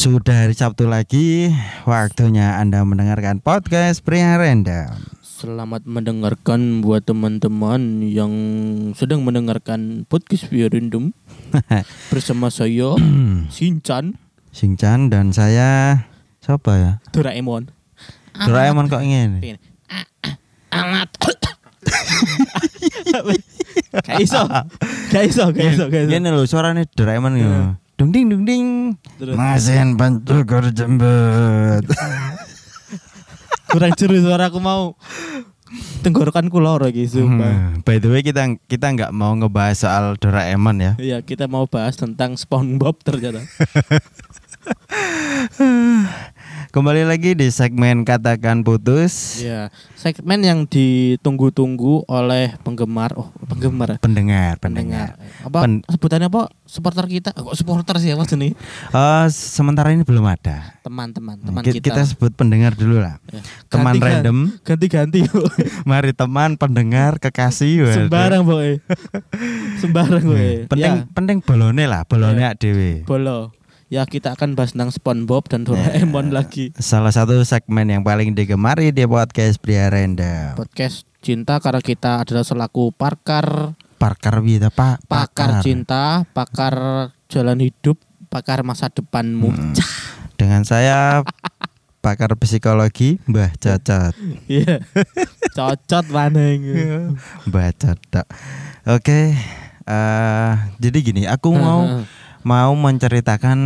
Sudah 0.00 0.48
hari 0.48 0.56
Sabtu 0.56 0.88
lagi, 0.88 1.52
waktunya 1.84 2.56
Anda 2.56 2.80
mendengarkan 2.88 3.44
podcast 3.44 4.00
Pria 4.00 4.40
Random. 4.40 4.96
Selamat 5.20 5.84
mendengarkan 5.84 6.80
buat 6.80 7.04
teman-teman 7.04 8.00
yang 8.08 8.32
sedang 8.96 9.20
mendengarkan 9.28 10.08
podcast 10.08 10.48
Via 10.48 10.72
Random 10.72 11.12
bersama 12.16 12.48
saya 12.48 12.96
Shinchan 13.52 14.16
Singchan 14.56 15.12
dan 15.12 15.36
saya 15.36 16.08
siapa 16.40 16.80
ya? 16.80 16.92
Doraemon. 17.12 17.68
Doraemon 18.40 18.88
kok 18.88 19.04
ingin? 19.04 19.44
Amat. 20.80 21.12
Gak 24.00 24.16
iso. 24.16 24.48
Gak 25.12 25.24
iso, 25.28 25.44
gak 25.52 25.66
iso, 25.76 25.84
gak 25.92 26.08
iso. 26.08 26.12
Ini 26.16 26.28
loh 26.32 26.48
suaranya 26.48 26.88
Doraemon 26.88 27.36
ya. 27.36 27.76
Dung 28.00 28.16
ding 28.16 28.32
dung 28.32 28.48
ding. 28.48 28.96
Masen 29.36 30.00
bantu 30.00 30.40
kor 30.48 30.64
jembet. 30.72 31.84
Kurang 33.68 33.92
jeru 33.92 34.16
suara 34.24 34.48
aku 34.48 34.56
mau 34.56 34.96
tenggorokanku 36.00 36.56
loro 36.64 36.88
iki 36.88 37.04
sumpah. 37.04 37.76
Hmm, 37.76 37.84
By 37.84 38.00
the 38.00 38.08
way 38.08 38.24
kita 38.24 38.56
kita 38.64 38.86
nggak 38.96 39.12
mau 39.12 39.36
ngebahas 39.36 39.84
soal 39.84 40.16
Doraemon 40.16 40.80
ya. 40.80 40.92
Iya, 40.96 41.20
kita 41.20 41.44
mau 41.44 41.68
bahas 41.68 42.00
tentang 42.00 42.40
SpongeBob 42.40 43.04
ternyata. 43.04 43.44
Kembali 46.70 47.02
lagi 47.02 47.34
di 47.34 47.50
segmen 47.50 48.06
katakan 48.06 48.62
putus. 48.62 49.42
Iya, 49.42 49.74
segmen 49.98 50.38
yang 50.38 50.62
ditunggu-tunggu 50.64 52.06
oleh 52.06 52.54
penggemar. 52.62 53.10
Oh, 53.18 53.26
penggemar. 53.42 53.98
Pendengar, 53.98 54.54
pendengar. 54.56 55.18
Apa 55.42 55.66
Pen- 55.66 55.82
sebutannya 55.82 56.30
apa? 56.30 56.46
Supporter 56.62 57.10
kita. 57.10 57.34
Kok 57.34 57.58
supporter 57.58 57.98
sih 57.98 58.14
apa 58.14 58.22
nih? 58.22 58.54
Eh, 58.86 59.26
sementara 59.34 59.90
ini 59.90 60.06
belum 60.06 60.22
ada. 60.22 60.78
Teman-teman, 60.86 61.42
teman 61.42 61.58
Ki- 61.66 61.82
kita. 61.82 61.90
kita 61.90 62.02
sebut 62.06 62.30
pendengar 62.32 62.78
dulu 62.78 63.02
lah. 63.02 63.18
Ya. 63.26 63.42
Teman 63.66 63.98
Ganti- 63.98 64.06
random. 64.06 64.38
Ganti-ganti. 64.62 65.18
yuk. 65.26 65.50
Mari 65.90 66.14
teman, 66.14 66.54
pendengar, 66.54 67.18
kekasih. 67.18 67.82
Sembarang, 68.06 68.46
Boy. 68.46 68.78
Sembarang, 69.82 70.22
Boy. 70.22 70.38
Hmm, 70.62 70.70
Penting 70.70 70.94
Ya, 71.02 71.10
penting 71.10 71.42
bolone 71.42 71.84
lah, 71.90 72.06
bolone 72.06 72.46
ya. 72.46 72.54
dewe. 72.54 73.02
bolo. 73.02 73.50
Ya 73.90 74.06
kita 74.06 74.38
akan 74.38 74.54
bahas 74.54 74.70
tentang 74.70 74.94
SpongeBob 74.94 75.50
dan 75.50 75.66
Doraemon 75.66 76.30
lagi. 76.30 76.70
Salah 76.78 77.10
satu 77.10 77.34
segmen 77.42 77.90
yang 77.90 78.06
paling 78.06 78.38
digemari 78.38 78.94
di 78.94 79.02
podcast 79.02 79.58
Pria 79.58 79.90
Random. 79.90 80.54
Podcast 80.54 81.10
cinta 81.18 81.58
karena 81.58 81.82
kita 81.82 82.22
adalah 82.22 82.46
selaku 82.46 82.94
pakar 82.94 83.74
Pakar 83.98 84.46
Wita 84.46 84.70
Pak. 84.70 85.10
pakar 85.10 85.58
cinta, 85.66 86.22
pakar 86.30 87.10
jalan 87.26 87.58
hidup, 87.66 87.98
pakar 88.30 88.62
masa 88.62 88.94
depanmu. 88.94 89.50
Hmm. 89.50 89.74
Dengan 90.38 90.62
saya 90.62 91.26
pakar 91.98 92.38
psikologi 92.38 93.18
Mbah 93.26 93.58
Cocot. 93.58 94.14
Iya. 94.46 94.86
Cocot 95.50 96.06
maneng. 96.14 96.62
Mbah 97.50 97.74
Cocot. 97.74 98.26
Oke. 98.86 99.34
eh 99.90 100.52
jadi 100.78 100.98
gini, 101.02 101.26
aku 101.26 101.50
mau 101.58 102.06
mau 102.40 102.72
menceritakan 102.72 103.58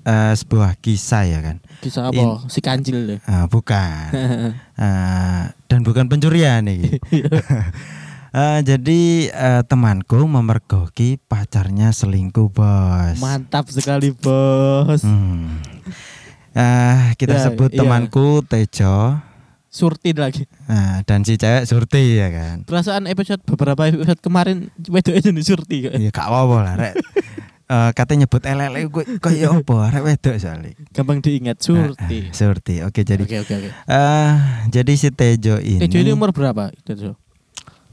eh, 0.00 0.34
sebuah 0.34 0.78
kisah 0.78 1.24
ya 1.26 1.40
kan. 1.40 1.56
Kisah 1.80 2.08
In- 2.10 2.38
apa? 2.38 2.46
Si 2.46 2.60
kancil 2.60 2.98
deh. 3.06 3.18
Ah, 3.24 3.46
bukan. 3.46 4.10
Eh, 4.74 5.42
dan 5.70 5.86
bukan 5.86 6.10
pencurian 6.10 6.66
nih. 6.66 6.98
Eh, 8.34 8.60
jadi 8.66 9.00
eh, 9.30 9.62
temanku 9.62 10.18
memergoki 10.26 11.22
pacarnya 11.22 11.94
selingkuh 11.94 12.50
bos. 12.50 13.22
Mantap 13.22 13.70
sekali, 13.70 14.10
Bos. 14.10 15.06
Hmm. 15.06 15.62
Eh, 16.50 17.14
kita 17.14 17.38
Ya, 17.38 17.42
sebut 17.46 17.70
iya. 17.70 17.78
temanku 17.78 18.42
Tejo 18.42 19.22
Surti 19.74 20.14
lagi. 20.14 20.46
Nah, 20.70 21.02
dan 21.02 21.26
si 21.26 21.34
cewek 21.34 21.66
Surti 21.66 22.22
ya 22.22 22.30
kan. 22.30 22.62
Perasaan 22.62 23.10
episode 23.10 23.42
beberapa 23.42 23.90
episode 23.90 24.22
kemarin 24.22 24.70
wedok 24.86 25.18
aja 25.18 25.34
nih 25.34 25.42
Surti 25.42 25.76
kok. 25.90 25.98
Iya 25.98 26.14
gak 26.14 26.30
apa-apa 26.30 26.56
lah 26.62 26.74
rek. 26.78 26.94
Eh, 27.64 27.90
katanya 27.96 28.28
nyebut 28.28 28.44
elele 28.44 28.86
gue 28.86 29.04
kayak 29.18 29.50
apa 29.64 29.76
rek 29.90 30.04
wedok 30.06 30.36
soalnya. 30.38 30.78
Gampang 30.94 31.18
diingat 31.18 31.58
Surti. 31.58 32.30
Ah, 32.30 32.30
Surti. 32.30 32.74
Oke 32.86 33.02
jadi 33.02 33.26
Oke 33.26 33.42
oke 33.42 33.54
oke. 33.56 33.70
eh 33.74 34.32
jadi 34.70 34.92
si 34.94 35.10
Tejo 35.10 35.58
ini 35.58 35.82
Tejo 35.82 35.98
ini 35.98 36.14
umur 36.14 36.30
berapa? 36.30 36.70
Tejo. 36.86 37.18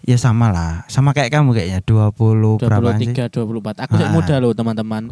Ya 0.01 0.15
sama 0.15 0.49
lah, 0.49 0.83
sama 0.85 1.11
kayak 1.11 1.29
kamu 1.31 1.53
kayaknya 1.53 1.79
20 1.81 2.57
berapa 2.57 2.97
sih? 2.97 3.09
23, 3.09 3.29
24. 3.29 3.85
Aku 3.85 3.91
masih 3.93 4.07
Ah. 4.07 4.11
muda 4.11 4.35
loh 4.37 4.51
teman-teman. 4.51 5.03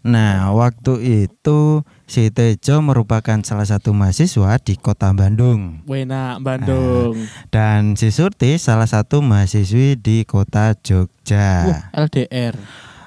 Nah, 0.00 0.50
waktu 0.52 0.92
itu 1.26 1.58
si 2.04 2.28
Tejo 2.28 2.80
merupakan 2.80 3.38
salah 3.42 3.64
satu 3.64 3.90
mahasiswa 3.90 4.56
di 4.58 4.74
Kota 4.74 5.10
Bandung 5.10 5.82
Wena 5.84 6.38
Bandung. 6.38 7.18
dan 7.48 7.94
si 7.94 8.08
Surti 8.08 8.56
salah 8.56 8.86
satu 8.86 9.20
mahasiswi 9.20 9.94
di 9.94 10.22
Kota 10.22 10.72
Jogja. 10.76 11.66
Wah, 11.66 11.82
LDR. 11.92 12.54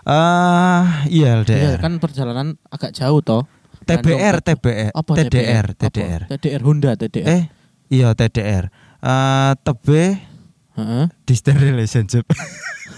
Eh, 0.02 0.81
iya 1.09 1.38
LDR. 1.38 1.62
Iya, 1.62 1.74
kan 1.78 1.97
perjalanan 1.97 2.58
agak 2.68 2.91
jauh 2.91 3.22
toh. 3.22 3.46
TBR. 3.81 4.41
TBR, 4.41 4.91
Apa 4.94 5.12
TDR? 5.16 5.66
TDR. 5.74 6.22
TDR 6.28 6.62
Honda, 6.62 6.94
TDR. 6.94 7.25
Eh, 7.28 7.44
iya 7.90 8.14
TDR. 8.14 8.70
Eh, 8.97 9.53
tebe 9.58 10.22
Heeh. 10.72 11.06
distant 11.24 11.59
relationship. 11.59 12.24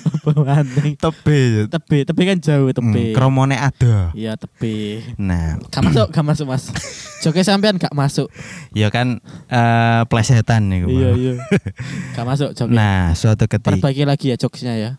Apa 0.04 0.32
maneh? 0.36 0.94
tebe. 1.04 1.66
Tebe, 1.66 1.98
tebe 2.04 2.22
kan 2.24 2.38
jauh 2.38 2.68
Hmm, 2.68 2.76
tebe. 2.76 3.04
kromone 3.12 3.56
ada. 3.56 4.12
Iya, 4.12 4.36
tebe. 4.36 5.02
Nah, 5.16 5.58
Gak 5.68 5.82
masuk, 5.82 6.08
gak 6.10 6.22
masuk, 6.24 6.46
Mas. 6.46 6.70
Joke 7.24 7.40
sampean 7.42 7.76
gak 7.76 7.92
masuk. 7.92 8.28
ya 8.72 8.88
kan 8.88 9.24
eh 9.48 10.02
plesetan 10.06 10.68
nih 10.68 10.84
Iya, 10.86 11.10
iya. 11.16 11.34
Gak 12.16 12.26
masuk 12.26 12.52
joke. 12.52 12.70
Nah, 12.70 13.14
suatu 13.14 13.48
ketika 13.48 13.74
Perbaiki 13.74 14.04
lagi 14.04 14.26
ya 14.28 14.38
jokesnya 14.38 14.74
ya. 14.76 14.92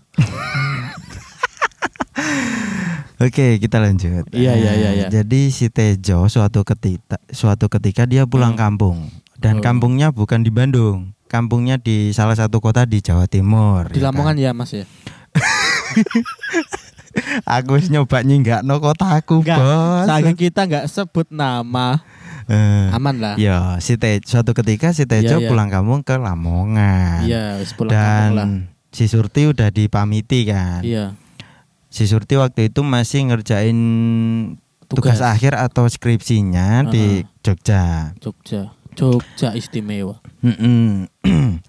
Oke, 3.17 3.57
kita 3.57 3.79
lanjut. 3.79 4.27
Iya, 4.31 4.53
iya, 4.53 4.73
iya, 4.75 4.91
Eh, 4.91 4.95
iya. 4.97 5.07
Jadi 5.09 5.49
si 5.49 5.71
Tejo 5.71 6.27
suatu 6.27 6.67
ketika 6.67 7.17
suatu 7.31 7.71
ketika 7.71 8.05
dia 8.05 8.27
pulang 8.27 8.53
Hmm. 8.53 8.63
kampung 8.67 8.97
dan 9.39 9.59
Oh. 9.59 9.63
kampungnya 9.63 10.11
bukan 10.11 10.43
di 10.43 10.51
Bandung. 10.51 11.14
Kampungnya 11.27 11.77
di 11.77 12.11
salah 12.11 12.35
satu 12.35 12.61
kota 12.61 12.85
di 12.85 13.01
Jawa 13.01 13.27
Timur. 13.27 13.91
Di 13.91 13.99
ya 13.99 14.09
Lamongan 14.09 14.37
kan? 14.37 14.45
ya, 14.45 14.51
Mas 14.53 14.71
ya. 14.71 14.85
Aku 17.47 17.79
wis 17.79 17.87
nyoba 17.89 18.27
nyinggakno 18.27 18.83
kota 18.83 19.07
aku, 19.15 19.39
Enggak, 19.39 19.59
Bos. 19.59 20.07
Sayang 20.11 20.35
kita 20.35 20.67
nggak 20.67 20.87
sebut 20.91 21.31
nama. 21.31 22.03
Eh, 22.51 22.91
Aman 22.91 23.23
lah. 23.23 23.35
Ya, 23.39 23.79
si 23.79 23.95
Te, 23.95 24.19
suatu 24.21 24.51
ketika 24.53 24.91
si 24.91 25.07
Tejo 25.07 25.39
Iya, 25.39 25.47
iya. 25.47 25.49
pulang 25.49 25.71
kampung 25.71 26.03
ke 26.03 26.19
Lamongan. 26.19 27.23
Iya, 27.25 27.63
pulang 27.79 27.93
Dan 27.95 28.03
kampung 28.03 28.35
lah. 28.35 28.49
si 28.91 29.05
Surti 29.07 29.47
udah 29.47 29.71
dipamiti 29.71 30.43
kan. 30.45 30.83
Iya. 30.83 31.15
Si 31.87 32.05
Surti 32.05 32.35
waktu 32.35 32.69
itu 32.69 32.83
masih 32.83 33.31
ngerjain 33.31 33.79
tugas, 34.85 35.17
Tugas. 35.17 35.23
akhir 35.23 35.55
atau 35.55 35.87
skripsinya 35.87 36.83
di 36.85 37.23
Jogja. 37.41 38.11
Jogja. 38.19 38.75
Jogja 38.93 39.55
istimewa. 39.55 40.19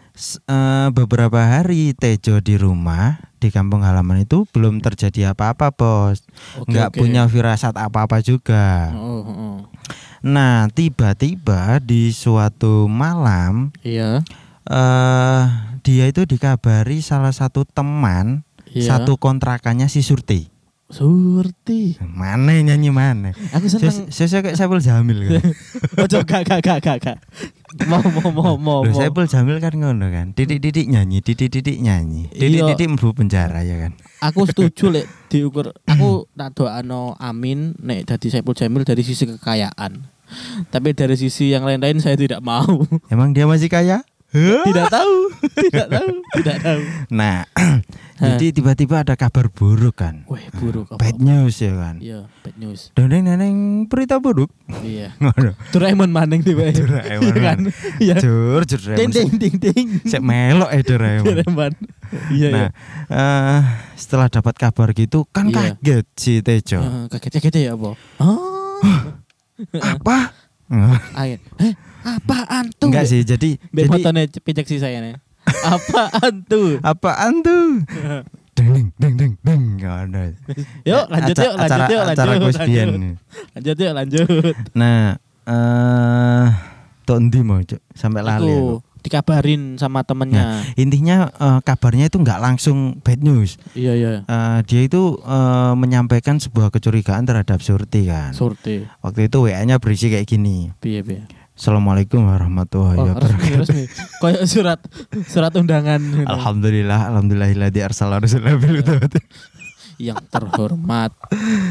Eh, 0.47 0.87
beberapa 0.95 1.35
hari 1.43 1.91
Tejo 1.91 2.39
di 2.39 2.55
rumah 2.55 3.19
di 3.35 3.51
kampung 3.51 3.83
halaman 3.83 4.23
itu 4.23 4.47
belum 4.47 4.79
terjadi 4.79 5.35
apa-apa 5.35 5.75
bos, 5.75 6.23
Oke, 6.55 6.71
nggak 6.71 6.95
oke. 6.95 6.99
punya 7.03 7.27
firasat 7.27 7.75
apa-apa 7.75 8.23
juga. 8.23 8.95
Oh, 8.95 9.19
oh, 9.19 9.27
oh. 9.27 9.55
Nah 10.23 10.71
tiba-tiba 10.71 11.83
di 11.83 12.15
suatu 12.15 12.87
malam 12.87 13.75
Iya. 13.83 14.23
eh 14.65 15.41
dia 15.83 16.07
itu 16.07 16.23
dikabari 16.23 17.03
salah 17.03 17.35
satu 17.35 17.67
teman 17.67 18.47
Iya. 18.71 18.95
satu 19.03 19.19
kontrakannya 19.19 19.91
si 19.91 19.99
Surti. 19.99 20.47
Surti. 20.87 21.99
Mana 21.99 22.55
nyanyi 22.55 22.87
mana? 22.87 23.35
Aku 23.51 23.67
seneng. 23.67 24.07
Saya 24.13 24.39
kayak 24.39 24.55
Saiful 24.55 24.79
Jamil 24.79 25.27
kan. 25.27 25.43
Ojo 26.07 26.23
gak 26.23 26.45
gak 26.47 26.61
gak 26.63 26.97
gak. 27.03 27.17
Mau 27.83 27.99
mau 27.99 28.31
mau 28.31 28.55
mau. 28.55 28.79
Loh, 28.87 28.87
mau. 28.87 28.95
Saiful 28.95 29.27
Jamil 29.27 29.59
kan 29.59 29.75
ngono 29.75 30.07
kan. 30.07 30.31
Didik-didik 30.31 30.87
nyanyi, 30.87 31.19
didik-didik 31.19 31.83
nyanyi. 31.83 32.31
Iya. 32.31 32.39
Didik-didik 32.47 32.87
mlebu 32.95 33.11
penjara 33.11 33.67
ya 33.67 33.75
kan. 33.83 33.91
Aku 34.23 34.47
setuju 34.47 34.95
lek 34.95 35.05
diukur. 35.27 35.75
Aku 35.91 36.31
tak 36.31 36.55
doano 36.55 37.19
amin 37.19 37.75
nek 37.83 38.07
dadi 38.07 38.31
Saiful 38.31 38.55
Jamil 38.55 38.87
dari 38.87 39.03
sisi 39.03 39.27
kekayaan. 39.27 40.07
Tapi 40.71 40.95
dari 40.95 41.19
sisi 41.19 41.51
yang 41.51 41.67
lain-lain 41.67 41.99
saya 41.99 42.15
tidak 42.15 42.39
mau. 42.39 42.87
Emang 43.13 43.35
dia 43.35 43.43
masih 43.43 43.67
kaya? 43.67 44.01
Tidak 44.35 44.87
tahu, 44.89 45.15
tidak 45.63 45.87
tahu, 45.87 46.09
tidak 46.35 46.57
tahu. 46.59 46.79
Nah, 47.09 47.47
jadi 48.21 48.51
tiba-tiba 48.51 49.01
ada 49.01 49.15
kabar 49.15 49.47
buruk 49.47 49.95
kan. 49.97 50.27
Wih, 50.27 50.43
buruk 50.53 50.91
apa? 50.91 50.99
Bad 50.99 51.17
news 51.17 51.55
ya 51.57 51.71
kan. 51.71 51.95
Iya, 51.97 52.27
bad 52.41 52.55
news. 52.55 52.91
Dendeng 52.91 53.23
neneng 53.23 53.55
berita 53.85 54.19
buruk. 54.19 54.51
Iya. 54.81 55.15
Doraemon 55.73 56.09
maneng 56.09 56.41
tiba 56.41 56.67
Doraemon 56.75 57.23
Iya 57.23 57.35
kan? 57.37 57.57
Iya. 57.97 58.15
Jur, 58.19 58.61
jur 58.63 58.79
Ding 58.91 59.09
Doraemon. 59.09 59.39
ding 59.39 59.55
ding 59.55 59.55
ding. 59.57 59.87
Sek 60.03 60.19
melok 60.19 60.69
eh 60.69 60.81
Doraemon. 60.81 61.25
Doraemon. 61.25 61.73
Iya, 62.29 62.49
Nah, 62.51 62.67
iya. 62.67 62.69
eh, 63.09 63.61
setelah 63.95 64.27
dapat 64.27 64.55
kabar 64.55 64.91
gitu 64.91 65.23
kan 65.25 65.47
Iya. 65.47 65.75
kaget 65.75 66.05
si 66.13 66.33
Tejo. 66.39 66.79
Eh, 66.79 67.05
Kaget-kaget 67.07 67.53
ya 67.61 67.73
apa? 67.73 67.95
Oh. 68.19 68.79
apa? 69.75 70.35
Ayo. 71.21 71.37
Eh, 71.59 71.73
apaan 72.01 72.73
tuh? 72.73 72.89
Enggak 72.89 73.05
sih, 73.05 73.21
jadi 73.21 73.57
Mbak 73.69 74.01
jadi 74.01 74.39
pijak 74.41 74.65
sih 74.65 74.79
saya 74.79 74.97
nih. 74.99 75.15
Apaan 75.73 76.41
tuh? 76.43 76.81
apaan 76.81 77.45
tuh? 77.45 77.85
Deng 78.55 78.71
deng 78.71 78.87
deng 78.95 79.13
deng 79.19 79.33
deng. 79.43 79.61
Nggak 79.75 79.95
ada. 80.07 80.21
Yuk 80.87 81.05
lanjut 81.11 81.35
Aca- 81.35 81.43
yuk 81.43 81.53
lanjut 81.53 81.67
acara, 81.67 81.85
yuk 81.85 81.99
lanjut. 81.99 82.15
acara 82.15 82.31
lanjut. 82.31 82.95
Lanjut 83.51 83.75
yuk 83.77 83.93
lanjut. 83.93 84.27
Nah, 84.73 85.03
eh 85.43 86.45
tok 87.03 87.17
endi 87.19 87.39
mau 87.43 87.59
Cuk? 87.59 87.81
sampai 87.91 88.21
lali. 88.23 88.47
aku. 88.47 88.79
Aku 88.79 88.94
dikabarin 89.05 89.77
sama 89.77 90.01
temennya. 90.01 90.65
Intinya 90.73 91.29
eh, 91.29 91.59
kabarnya 91.61 92.09
itu 92.09 92.17
nggak 92.17 92.41
langsung 92.41 92.97
bad 92.99 93.21
news. 93.21 93.61
Iya 93.71 93.93
iya. 93.93 94.11
Eh, 94.25 94.59
dia 94.65 94.81
itu 94.81 95.21
eh, 95.21 95.73
menyampaikan 95.73 96.41
sebuah 96.41 96.73
kecurigaan 96.73 97.23
terhadap 97.23 97.61
Surti 97.61 98.09
kan. 98.09 98.33
Surti. 98.33 98.83
Waktu 98.99 99.29
itu 99.29 99.37
WA-nya 99.45 99.77
berisi 99.77 100.09
kayak 100.09 100.25
gini. 100.25 100.73
Piye 100.81 101.05
piye. 101.05 101.23
Assalamualaikum 101.55 102.19
warahmatullahi 102.27 102.99
Oh, 102.99 103.15
wabarakatuh. 103.15 103.63
resmi. 103.63 103.87
Kayak 104.19 104.43
surat 104.43 104.79
surat 105.23 105.55
undangan. 105.55 106.03
Alhamdulillah, 106.27 107.15
alhamdulillahilladzi 107.15 107.79
arsala 107.79 108.19
rasulahu 108.19 108.59
bil 108.59 108.83
huda 108.83 108.99
Yang 109.95 110.19
terhormat. 110.27 111.11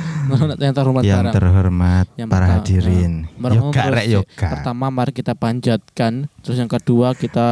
yang 0.64 0.72
terhormat 0.72 1.02
Yang 1.02 1.16
barang. 1.20 1.34
terhormat 1.34 2.06
Yang 2.14 2.28
para 2.28 2.38
pertama, 2.40 2.56
hadirin. 2.58 3.12
Yoga 3.36 3.82
rek 3.90 4.06
yoga. 4.08 4.48
Pertama 4.50 4.84
mari 4.88 5.12
kita 5.12 5.32
panjatkan, 5.34 6.12
terus 6.40 6.56
yang 6.56 6.68
kedua 6.68 7.12
kita 7.12 7.48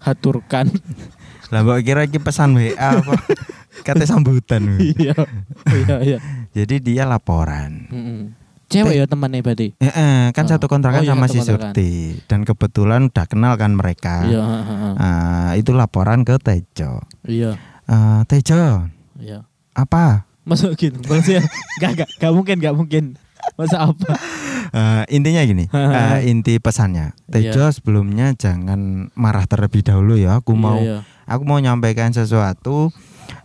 haturkan. 0.00 0.66
Lah 1.54 1.62
mbok 1.62 1.78
kira 1.80 2.02
iki 2.02 2.18
pesan 2.18 2.58
WA 2.58 2.74
apa? 2.74 3.14
Kata 3.86 4.02
sambutan. 4.02 4.82
Iya. 4.82 5.14
Iya 5.68 5.96
iya. 6.02 6.18
Jadi 6.50 6.82
dia 6.82 7.06
laporan. 7.06 7.86
Cewek 8.66 8.98
ya 8.98 9.06
temannya 9.06 9.46
berarti. 9.46 9.78
Eh, 9.78 9.86
eh, 9.86 10.22
kan 10.34 10.42
Oh. 10.42 10.50
satu 10.50 10.66
kontrakan 10.66 11.00
Oh, 11.00 11.06
iya, 11.06 11.14
sama 11.14 11.30
si 11.30 11.38
kontrakan. 11.38 11.70
Surti 11.70 11.90
dan 12.26 12.42
kebetulan 12.42 13.06
udah 13.06 13.26
kenal 13.30 13.54
kan 13.54 13.78
mereka. 13.78 14.26
Iya, 14.26 14.42
Ah, 14.98 15.50
itu 15.54 15.70
laporan 15.70 16.26
ke 16.26 16.34
Tejo. 16.36 16.98
Iya. 17.22 17.54
Eh, 17.86 18.20
Tejo, 18.26 18.90
Iya. 19.16 19.46
Apa? 19.76 20.24
Masuk 20.48 20.72
gitu. 20.80 20.96
Maksudnya 21.04 21.44
enggak 21.78 21.90
enggak 21.92 22.08
enggak 22.16 22.32
mungkin 22.32 22.54
enggak 22.64 22.74
mungkin. 22.74 23.04
Masa 23.54 23.92
apa? 23.92 24.10
Eh, 24.74 25.04
intinya 25.14 25.38
gini, 25.46 25.70
eh, 25.70 26.18
inti 26.26 26.58
pesannya. 26.58 27.14
Tejo 27.30 27.70
sebelumnya 27.70 28.34
jangan 28.34 29.12
marah 29.14 29.46
terlebih 29.46 29.86
dahulu 29.86 30.18
ya. 30.18 30.42
Aku 30.42 30.58
mau 30.58 30.82
Iya, 30.82 31.00
iya. 31.04 31.28
aku 31.28 31.42
mau 31.46 31.60
nyampaikan 31.62 32.10
sesuatu 32.10 32.90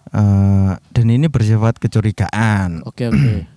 eh, 0.10 0.72
dan 0.80 1.06
ini 1.06 1.30
bersifat 1.30 1.78
kecurigaan. 1.78 2.81
Oke 2.88 3.12
oke. 3.12 3.34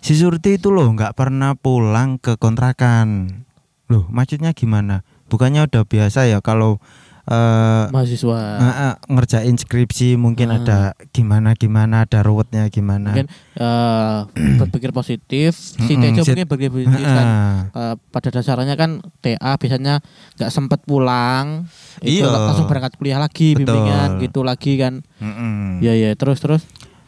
Si 0.00 0.16
Surti 0.16 0.56
itu 0.56 0.72
loh 0.72 0.88
nggak 0.96 1.12
pernah 1.12 1.52
pulang 1.52 2.16
ke 2.16 2.40
kontrakan. 2.40 3.44
Loh, 3.92 4.08
maksudnya 4.08 4.56
gimana? 4.56 5.04
Bukannya 5.28 5.68
udah 5.68 5.84
biasa 5.84 6.24
ya 6.24 6.40
kalau 6.40 6.80
eh 7.22 7.84
Mahasiswa. 7.88 8.40
eh, 8.56 8.72
eh, 8.82 8.94
ngerjain 9.06 9.54
skripsi 9.54 10.14
mungkin 10.14 10.48
Ah. 10.48 10.56
ada 10.56 10.78
gimana 11.08 11.52
gimana 11.52 12.02
ada 12.02 12.20
ruwetnya 12.20 12.66
gimana. 12.66 13.12
Mungkin 13.12 13.28
eh, 13.54 14.18
berpikir 14.60 14.90
positif. 14.90 15.52
Si 15.52 15.76
Tejo 15.90 16.22
mungkin 16.22 16.46
berpikir 16.46 16.72
positif 16.72 17.02
kan. 17.02 17.26
Eh, 17.68 17.94
pada 18.08 18.28
dasarnya 18.30 18.74
kan 18.74 18.90
TA 19.18 19.52
biasanya 19.54 20.00
nggak 20.34 20.50
sempat 20.50 20.80
pulang 20.82 21.68
itu 22.00 22.20
Iya. 22.20 22.30
langsung 22.30 22.64
berangkat 22.64 22.96
kuliah 22.96 23.18
lagi 23.18 23.52
Betul. 23.52 23.68
bimbingan 23.68 24.08
gitu 24.18 24.40
lagi 24.40 24.72
kan 24.76 24.94
Mm-mm. 25.16 25.78
ya 25.78 25.92
ya 25.92 26.12
terus 26.14 26.38
terus 26.38 26.64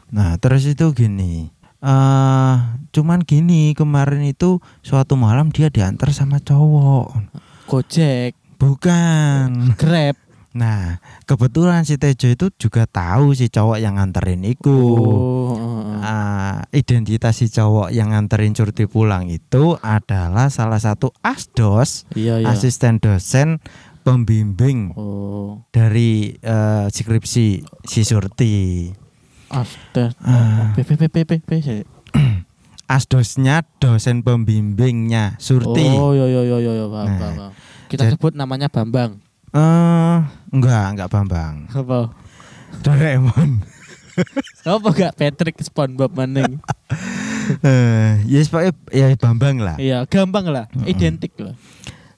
Nah, 0.08 0.36
terus 0.36 0.64
itu 0.64 0.84
gini. 0.90 1.48
eh 1.80 2.54
cuman 2.90 3.20
gini, 3.20 3.72
kemarin 3.72 4.22
itu 4.22 4.60
suatu 4.80 5.16
malam 5.16 5.48
dia 5.48 5.66
diantar 5.66 6.08
sama 6.10 6.38
cowok. 6.38 7.16
gojek 7.64 8.36
Bukan. 8.62 9.74
grab 9.74 10.14
Nah, 10.52 11.00
kebetulan 11.24 11.88
si 11.88 11.96
Tejo 11.96 12.28
itu 12.28 12.46
juga 12.60 12.84
tahu 12.84 13.32
si 13.32 13.48
cowok 13.48 13.80
yang 13.80 13.96
nganterin 13.96 14.44
iku. 14.44 14.78
oh. 15.00 15.96
Ah, 16.02 16.68
identitas 16.76 17.40
si 17.40 17.48
cowok 17.48 17.88
yang 17.88 18.12
nganterin 18.12 18.52
Surti 18.52 18.84
pulang 18.84 19.32
itu 19.32 19.80
adalah 19.80 20.52
salah 20.52 20.76
satu 20.76 21.08
asdos, 21.24 22.04
iya 22.12 22.42
iya 22.42 22.52
asisten 22.52 23.00
dosen 23.00 23.62
pembimbing 24.02 24.92
oh 24.92 25.62
dari 25.72 26.36
eh, 26.36 26.86
skripsi 26.90 27.46
si 27.88 28.00
Surti. 28.04 28.90
Astaga, 29.48 30.12
Ah. 30.20 30.76
PPPPP 30.76 31.54
Asdosnya 32.92 33.64
dosen 33.80 34.20
pembimbingnya 34.20 35.40
Surti. 35.40 35.86
Oh, 35.96 36.12
yo 36.12 36.28
yo 36.28 36.44
yo 36.44 36.60
yo 36.60 36.72
yo, 36.76 36.86
paham, 36.92 37.08
Nah, 37.08 37.16
paham. 37.16 37.50
Kita 37.92 38.02
jad- 38.02 38.16
sebut 38.16 38.32
namanya 38.32 38.66
Bambang. 38.66 39.20
Eh, 39.52 40.16
enggak, 40.48 40.84
enggak 40.90 41.08
Bambang. 41.08 41.68
Apa? 41.68 42.08
Doraemon. 42.80 43.60
Apa 44.64 44.88
gak 44.90 45.12
Patrick 45.14 45.60
SpongeBob 45.60 46.12
maning? 46.14 46.56
Eh, 47.42 48.22
ya 48.24 48.38
pokoknya 48.46 48.72
ya 48.88 49.06
Bambang 49.18 49.58
lah. 49.58 49.74
Iya, 49.76 50.06
gampang 50.06 50.46
lah, 50.46 50.70
Mm-mm. 50.70 50.86
identik 50.86 51.34
lah. 51.36 51.58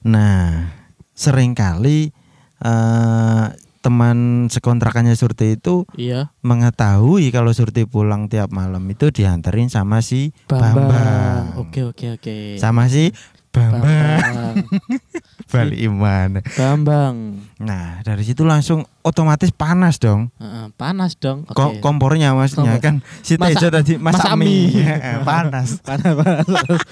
Nah, 0.05 0.69
sering 1.11 1.57
kali 1.57 2.13
eh 2.61 3.45
teman 3.81 4.47
sekontrakannya 4.47 5.13
Surti 5.13 5.57
itu 5.57 5.89
Iya, 5.93 6.29
mengetahui 6.41 7.29
kalau 7.31 7.51
Surti 7.51 7.85
pulang 7.85 8.29
tiap 8.29 8.53
malam 8.53 8.85
itu 8.85 9.09
dianterin 9.09 9.69
sama 9.69 10.01
si 10.01 10.37
Bambang. 10.45 10.93
Bambang. 10.93 11.45
Oke 11.59 11.81
oke 11.83 12.07
oke. 12.15 12.37
Sama 12.57 12.87
si 12.87 13.09
Bambang. 13.49 13.81
Bambang. 13.81 14.55
Bali 15.57 15.77
Iman. 15.81 16.31
Bambang. 16.55 17.17
Nah, 17.57 18.01
dari 18.01 18.23
situ 18.23 18.43
langsung 18.43 18.83
otomatis 19.01 19.49
panas 19.49 19.97
dong. 19.97 20.29
Heeh, 20.37 20.69
panas 20.75 21.15
dong. 21.15 21.45
Oke. 21.45 21.55
Ko- 21.55 21.77
kompornya 21.79 22.33
maksudnya 22.33 22.77
Kompor. 22.77 22.83
kan 22.83 22.95
si 23.21 23.37
Masa- 23.37 23.57
Tejo 23.57 23.69
tadi 23.71 23.93
masak 23.97 24.27
masa 24.27 24.35
mie. 24.35 24.47
mie. 24.69 24.83
Heeh, 24.83 25.17
panas. 25.23 25.69
panas 25.87 26.13
panas. 26.13 26.47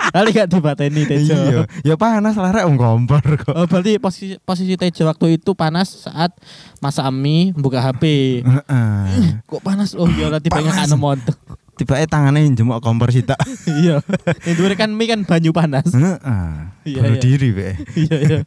Kali 0.08 0.28
gak 0.30 0.48
dibateni 0.48 1.02
Tejo. 1.02 1.34
Iya, 1.34 1.60
ya 1.82 1.94
panas 1.96 2.34
lah 2.34 2.50
rek 2.52 2.64
kompor 2.72 3.20
kok. 3.38 3.52
Oh, 3.52 3.66
berarti 3.66 3.98
posisi 3.98 4.34
posisi 4.38 4.74
Tejo 4.74 5.04
waktu 5.04 5.36
itu 5.36 5.52
panas 5.52 6.06
saat 6.06 6.30
masak 6.78 7.04
mie 7.10 7.50
buka 7.52 7.80
HP. 7.80 8.02
Heeh. 8.42 9.04
Kok 9.50 9.60
panas? 9.60 9.92
Oh 9.92 10.06
iya 10.06 10.28
nanti 10.28 10.48
pengen 10.48 10.72
anu 10.72 10.96
montok. 10.96 11.36
Tiba 11.72 11.96
tangannya 12.04 12.52
jemuk 12.52 12.84
kompor 12.84 13.08
sitak. 13.08 13.40
Iya. 13.80 14.04
Yang 14.44 14.56
dulu 14.60 14.74
kan 14.76 14.90
mie 14.92 15.08
kan 15.08 15.20
banyu 15.24 15.50
panas. 15.50 15.88
Iya, 15.88 17.00
Bunuh 17.00 17.16
iya. 17.16 17.22
diri 17.22 17.48
be. 17.50 17.68
Iya 18.04 18.16
iya. 18.20 18.38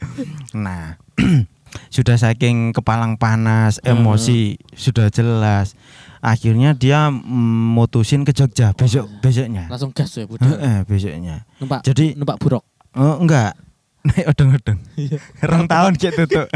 Nah, 0.53 1.01
sudah 1.95 2.15
saking 2.15 2.71
kepalang 2.71 3.17
panas, 3.17 3.81
Hmm. 3.81 3.97
emosi 3.97 4.61
sudah 4.73 5.09
jelas. 5.09 5.73
Akhirnya 6.21 6.73
dia 6.73 7.13
mutusin 7.13 8.25
ke 8.25 8.33
Jogja 8.33 8.73
besok 8.73 9.05
besoknya. 9.21 9.69
Langsung 9.69 9.93
gas 9.93 10.09
ya 10.13 10.25
budal. 10.25 10.57
Heeh, 10.57 10.81
besoknya. 10.85 11.45
Numpak 11.61 11.85
Jadi 11.85 12.17
numpak 12.17 12.37
buruk. 12.41 12.65
oh, 12.93 13.17
enggak. 13.21 13.53
Naik 14.05 14.25
odong-odong. 14.33 14.79
Iya. 14.97 15.17
Tahun 15.65 15.93
kayak 15.97 16.13
tutup. 16.13 16.47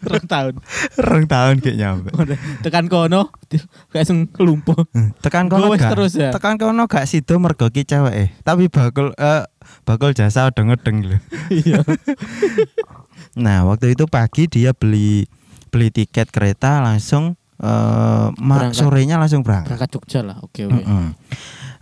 Rong 0.00 0.26
tahun. 0.26 0.54
Rong 0.96 1.26
tahun 1.26 1.54
kayak 1.60 1.76
nyampe. 1.76 2.08
Tekan 2.62 2.86
kono 2.86 3.28
kayak 3.90 4.06
sing 4.06 4.32
lumpuh. 4.34 4.78
Tekan 5.20 5.46
kono 5.46 5.74
gak. 5.74 5.92
terus 5.92 6.16
ya? 6.16 6.32
Tekan 6.32 6.56
kono 6.56 6.88
gak 6.88 7.04
sido 7.04 7.36
mergo 7.36 7.68
ki 7.68 7.84
cewek 7.84 8.14
eh. 8.14 8.28
Tapi 8.40 8.72
bakul 8.72 9.12
eh 9.14 9.44
bakul 9.82 10.12
jasa 10.12 10.48
odong-odong 10.48 11.04
lho. 11.04 11.18
Iya. 11.50 11.82
Nah, 13.32 13.64
waktu 13.64 13.96
itu 13.96 14.04
pagi 14.04 14.44
dia 14.44 14.76
beli 14.76 15.24
beli 15.72 15.88
tiket 15.88 16.28
kereta 16.28 16.84
langsung 16.84 17.32
eh 17.56 18.28
Berangkat. 18.36 18.76
sorenya 18.76 19.16
langsung 19.16 19.40
berangkat. 19.40 19.72
Berangkat 19.72 19.90
Jogja 19.90 20.20
lah. 20.20 20.36
Oke 20.44 20.68
oke. 20.68 20.76
Mm-mm. 20.76 21.16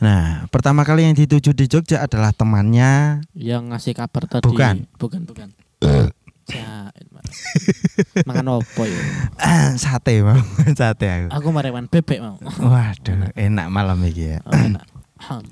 Nah, 0.00 0.47
pertama 0.49 0.81
kali 0.81 1.05
yang 1.05 1.12
dituju 1.12 1.50
di 1.52 1.67
Jogja 1.67 2.07
adalah 2.07 2.31
temannya. 2.31 3.21
Yang 3.35 3.62
ngasih 3.67 3.95
kabar 3.99 4.31
tadi. 4.31 4.47
Bukan. 4.47 4.87
Bukan 4.97 5.21
bukan. 5.26 5.49
Mas. 7.11 7.28
Makan 8.28 8.47
opo 8.52 8.83
ya? 8.83 9.00
sate 9.76 10.21
mau, 10.21 10.38
sate 10.78 11.07
aku. 11.07 11.26
Aku 11.30 11.49
marewan 11.50 11.87
bebek 11.87 12.19
mau. 12.19 12.37
Waduh, 12.40 13.30
enak 13.33 13.66
malam 13.69 13.99
iki 14.02 14.35
ya. 14.35 14.38
Oh, 14.42 14.52
enak. 14.52 14.85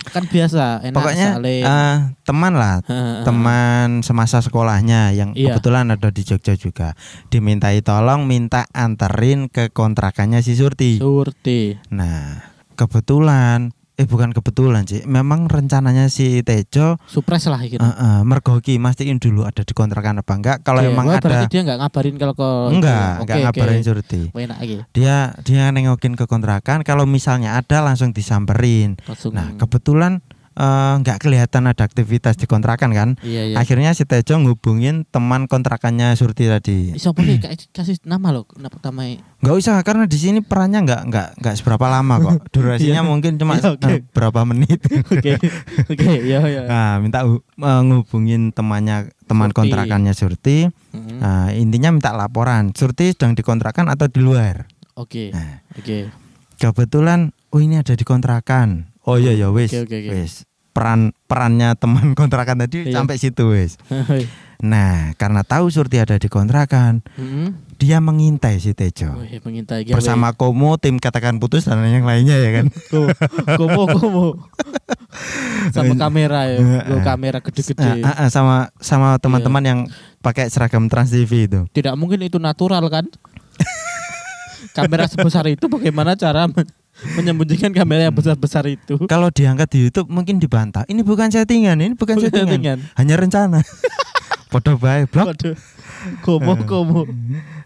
kan 0.09 0.25
biasa 0.25 0.81
enak 0.81 0.97
Pokoknya 0.97 1.29
saling. 1.37 1.61
eh, 1.61 1.97
teman 2.25 2.57
lah, 2.57 2.81
teman 3.21 4.01
semasa 4.01 4.41
sekolahnya 4.41 5.13
yang 5.13 5.37
Iya. 5.37 5.53
kebetulan 5.53 5.93
ada 5.93 6.09
di 6.09 6.25
Jogja 6.25 6.57
juga. 6.57 6.97
Dimintai 7.29 7.85
tolong 7.85 8.25
minta 8.25 8.65
anterin 8.73 9.47
ke 9.47 9.69
kontrakannya 9.69 10.41
si 10.41 10.57
Surti. 10.57 10.97
Surti. 10.97 11.77
Nah, 11.93 12.41
kebetulan 12.81 13.77
eh 13.99 14.07
bukan 14.07 14.31
kebetulan 14.31 14.87
sih, 14.87 15.03
memang 15.11 15.51
rencananya 15.51 16.07
si 16.07 16.47
Tejo 16.47 17.03
Supres 17.11 17.51
lah 17.51 17.59
gitu. 17.67 17.83
eh, 17.83 17.91
eh, 17.91 18.21
mergoki 18.23 18.79
mastiin 18.79 19.19
dulu 19.19 19.43
ada 19.43 19.67
di 19.67 19.75
kontrakan 19.75 20.23
apa 20.23 20.33
enggak. 20.39 20.59
Kalau 20.63 20.87
Oke, 20.87 20.95
emang 20.95 21.07
wah, 21.11 21.19
ada 21.19 21.51
dia 21.51 21.61
nggak 21.67 21.79
ngabarin 21.83 22.15
kalau 22.15 22.35
ke 22.39 22.49
enggak, 22.79 23.13
enggak 23.27 23.37
oke. 23.37 23.45
ngabarin 23.51 23.81
Surti. 23.83 24.23
Enak 24.31 24.59
lagi. 24.63 24.77
Dia 24.95 25.35
dia 25.43 25.75
nengokin 25.75 26.15
ke 26.15 26.31
kontrakan, 26.31 26.87
kalau 26.87 27.11
misalnya 27.11 27.59
ada 27.59 27.83
langsung 27.83 28.15
disamperin. 28.15 28.95
Langsung. 29.03 29.35
Nah, 29.35 29.59
kebetulan 29.59 30.23
eh, 30.59 30.95
nggak 30.99 31.23
kelihatan 31.23 31.65
ada 31.65 31.79
aktivitas 31.81 32.35
di 32.35 32.45
kontrakan 32.45 32.91
kan. 32.91 33.09
Iya 33.23 33.43
iya. 33.49 33.57
Akhirnya 33.57 33.95
si 33.95 34.03
Tejo 34.03 34.35
ngubungin 34.37 35.07
teman 35.07 35.47
kontrakannya 35.47 36.13
Surti 36.13 36.51
tadi. 36.51 36.93
Iso 36.93 37.15
boleh 37.15 37.39
kasih- 37.71 38.03
nama 38.03 38.35
lo, 38.35 38.43
nama 38.53 38.67
pertama 38.69 39.07
Nggak 39.39 39.55
usah 39.55 39.79
karena 39.81 40.05
di 40.05 40.19
sini 40.19 40.43
perannya 40.43 40.83
nggak 40.83 41.03
nggak 41.07 41.29
nggak 41.39 41.55
seberapa 41.55 41.87
lama 41.87 42.19
kok. 42.19 42.37
Durasinya 42.55 43.01
Iya. 43.01 43.07
mungkin 43.07 43.39
cuma 43.39 43.55
Iya, 43.55 43.79
oke. 43.79 43.87
eh, 43.87 44.03
berapa 44.11 44.41
menit. 44.43 44.83
Oke. 45.15 45.33
Oke, 45.87 46.07
ya 46.27 46.43
ya. 46.43 46.63
Nah, 46.67 46.93
minta 46.99 47.23
eh, 47.23 47.81
ngubungin 47.85 48.51
temannya 48.51 49.15
teman 49.25 49.49
Surti. 49.49 49.59
kontrakannya 49.63 50.11
Surti. 50.11 50.67
Mhm. 50.91 51.23
Nah, 51.23 51.53
intinya 51.53 51.93
minta 51.93 52.11
laporan. 52.11 52.75
Surti 52.75 53.15
sedang 53.15 53.39
di 53.39 53.47
kontrakan 53.47 53.87
atau 53.87 54.11
di 54.11 54.19
luar. 54.19 54.67
Oke. 54.97 55.31
Nah, 55.31 55.63
Oke. 55.77 56.11
kebetulan 56.57 57.31
oh 57.49 57.61
ini 57.61 57.79
ada 57.79 57.93
di 57.93 58.03
kontrakan. 58.03 58.91
Oh 59.05 59.15
iya 59.15 59.31
ya 59.33 59.49
wis. 59.49 59.71
Oke. 59.71 60.11
Wis. 60.11 60.48
Peran 60.79 61.01
perannya 61.27 61.75
teman 61.75 62.15
kontrakan 62.19 62.63
tadi 62.63 62.87
Iya. 62.87 63.03
sampai 63.03 63.19
situ 63.19 63.51
wis. 63.51 63.75
Nah, 64.59 65.15
karena 65.15 65.43
tahu 65.43 65.67
Surti 65.69 65.99
ada 65.99 66.15
di 66.15 66.27
kontrakan, 66.27 67.03
Mhm. 67.15 67.75
dia 67.77 67.99
mengintai 67.99 68.59
si 68.59 68.75
Tejo. 68.75 69.11
Wih, 69.19 69.39
mengintai 69.39 69.83
gawe. 69.83 69.95
Bersama 69.95 70.35
Komo, 70.35 70.75
tim 70.75 70.99
katakan 70.99 71.39
putus 71.39 71.63
dan 71.63 71.79
yang 71.83 72.03
lainnya 72.03 72.35
ya 72.35 72.51
kan. 72.53 72.67
Ko- 72.91 73.11
komo 73.55 73.83
komo. 73.89 74.27
Sama 75.75 75.93
Iya. 75.93 75.99
kamera 76.01 76.41
ya, 76.47 76.59
Go 76.85 77.03
kamera 77.03 77.39
Ah, 77.39 77.45
gede-gede. 77.45 77.91
ah, 78.03 78.27
ah, 78.27 78.29
sama 78.29 78.71
sama 78.79 79.09
Iya. 79.13 79.21
teman-teman 79.21 79.63
yang 79.63 79.81
pakai 80.19 80.47
seragam 80.47 80.87
Trans 80.87 81.11
TV 81.11 81.47
itu. 81.47 81.67
Tidak 81.69 81.95
mungkin 81.95 82.19
itu 82.21 82.39
natural 82.39 82.87
kan? 82.87 83.07
kamera 84.71 85.07
sebesar 85.07 85.43
itu 85.49 85.67
bagaimana 85.67 86.15
cara 86.15 86.47
menyembunyikan 87.15 87.71
kamera 87.71 88.09
yang 88.09 88.17
besar-besar 88.17 88.67
itu? 88.67 88.99
Kalau 89.07 89.29
diangkat 89.29 89.69
di 89.71 89.79
YouTube 89.87 90.09
mungkin 90.09 90.39
dibantah. 90.39 90.83
Ini 90.85 91.03
bukan 91.03 91.29
settingan, 91.29 91.79
ini 91.79 91.95
bukan, 91.95 92.19
Bukan 92.19 92.27
settingan. 92.27 92.49
settingan. 92.51 92.79
Hanya 92.95 93.15
rencana. 93.15 93.61
Podo 94.53 94.75
bae 94.75 95.05
blok. 95.05 95.37
Komo 96.23 96.57
komo. 96.65 97.05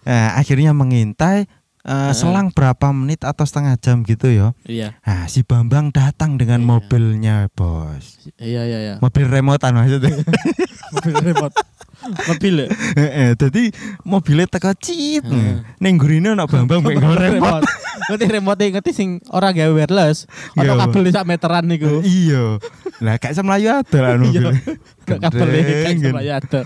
Nah, 0.03 0.35
akhirnya 0.35 0.75
mengintai 0.75 1.47
eh, 1.83 2.13
selang 2.13 2.51
berapa 2.51 2.91
menit 2.91 3.23
atau 3.23 3.47
setengah 3.47 3.79
jam 3.79 4.03
gitu 4.03 4.27
ya. 4.27 4.51
Iya. 4.67 4.95
Nah, 5.03 5.27
si 5.27 5.43
Bambang 5.43 5.91
datang 5.91 6.35
dengan 6.35 6.63
Iya. 6.63 6.67
mobilnya, 6.67 7.37
Bos. 7.55 8.27
Iya 8.37 8.63
iya 8.67 8.79
iya. 8.83 8.95
Mobil 8.99 9.27
remotan 9.27 9.75
maksudnya. 9.75 10.11
Mobil 10.95 11.15
remote. 11.23 11.55
Mobil 12.03 12.55
ya? 12.63 12.67
Heeh, 12.99 13.31
Jadi 13.39 13.71
mobilnya 14.03 14.47
teko 14.51 14.75
cit. 14.75 15.23
Heeh. 15.23 15.63
Ning 15.79 15.95
gurine 15.97 16.35
ana 16.35 16.51
Bambang 16.51 16.83
mek 16.83 16.99
remote. 16.99 17.63
Ngerti 18.11 18.27
remote 18.27 18.65
ngerti 18.75 18.91
sing 18.91 19.09
ora 19.31 19.55
gawe 19.55 19.71
wireless. 19.71 20.27
Iya. 20.59 20.75
kabel 20.75 21.09
sak 21.09 21.25
meteran 21.25 21.65
niku. 21.71 22.03
Iya. 22.03 22.59
Lah 23.03 23.15
gak 23.19 23.35
sama 23.35 23.55
Melayu 23.55 23.69
ada 23.83 23.99
lah 23.99 24.11
Iya. 24.15 24.21
mobil. 24.21 24.45
Gak 25.09 25.19
kabel 25.21 25.47
kayak 25.51 25.99
sama 25.99 26.21
ya 26.23 26.35
ada. 26.39 26.61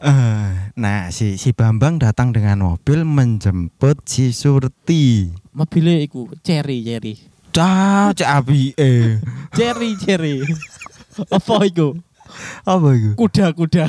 Eh, 0.00 0.48
nah, 0.80 1.12
si 1.12 1.36
si 1.36 1.52
Bambang 1.52 2.00
datang 2.00 2.32
dengan 2.32 2.64
mobil 2.64 3.04
menjemput 3.04 4.00
si 4.08 4.32
Surti. 4.32 5.28
Mobilnya 5.52 6.00
iku 6.00 6.32
cherry 6.40 6.80
cherry. 6.80 7.20
Cah, 7.52 8.14
cek 8.16 8.24
api 8.24 8.72
eh. 8.80 9.20
Cherry 9.52 9.98
cherry. 10.00 10.40
Apa 11.28 11.68
iku? 11.68 11.98
Apa 12.62 12.88
itu? 12.96 13.12
Kuda 13.18 13.52
kuda. 13.52 13.86